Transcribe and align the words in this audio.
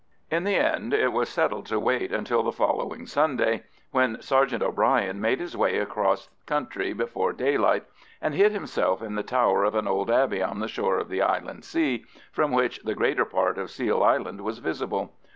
In 0.31 0.45
the 0.45 0.55
end 0.55 0.95
it 0.95 1.13
was 1.13 1.29
settled 1.29 1.67
to 1.67 1.79
wait 1.79 2.11
until 2.11 2.41
the 2.41 2.51
following 2.51 3.05
Sunday, 3.05 3.65
when 3.91 4.19
Sergeant 4.19 4.63
O'Bryan 4.63 5.21
made 5.21 5.39
his 5.39 5.55
way 5.55 5.77
across 5.77 6.27
country 6.47 6.91
before 6.91 7.33
daylight 7.33 7.85
and 8.19 8.33
hid 8.33 8.51
himself 8.51 9.03
in 9.03 9.13
the 9.13 9.21
tower 9.21 9.63
of 9.63 9.75
an 9.75 9.87
old 9.87 10.09
abbey 10.09 10.41
on 10.41 10.57
the 10.59 10.67
shore 10.67 10.97
of 10.97 11.07
the 11.09 11.19
inland 11.19 11.63
sea, 11.63 12.05
from 12.31 12.51
which 12.51 12.79
the 12.81 12.95
greater 12.95 13.25
part 13.25 13.59
of 13.59 13.69
Seal 13.69 14.01
Island 14.01 14.41
was 14.41 14.57
visible. 14.57 15.13